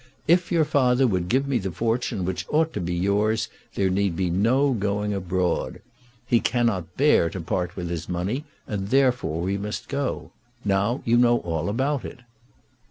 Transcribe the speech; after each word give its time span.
If 0.27 0.51
your 0.51 0.65
father 0.65 1.05
would 1.05 1.29
give 1.29 1.47
me 1.47 1.59
the 1.59 1.69
fortune 1.71 2.25
which 2.25 2.47
ought 2.49 2.73
to 2.73 2.81
be 2.81 2.95
yours 2.95 3.49
there 3.75 3.91
need 3.91 4.15
be 4.15 4.31
no 4.31 4.73
going 4.73 5.13
abroad. 5.13 5.79
He 6.25 6.39
cannot 6.39 6.97
bear 6.97 7.29
to 7.29 7.39
part 7.39 7.75
with 7.75 7.87
his 7.87 8.09
money, 8.09 8.45
and 8.65 8.87
therefore 8.87 9.41
we 9.41 9.59
must 9.59 9.89
go. 9.89 10.31
Now 10.65 11.03
you 11.05 11.17
know 11.17 11.37
all 11.41 11.69
about 11.69 12.03
it." 12.03 12.21